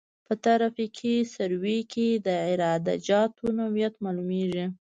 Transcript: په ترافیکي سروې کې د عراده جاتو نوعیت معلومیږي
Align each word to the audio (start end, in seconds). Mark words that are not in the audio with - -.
په 0.25 0.33
ترافیکي 0.43 1.15
سروې 1.35 1.79
کې 1.91 2.07
د 2.25 2.27
عراده 2.47 2.93
جاتو 3.07 3.45
نوعیت 3.57 3.93
معلومیږي 4.03 4.65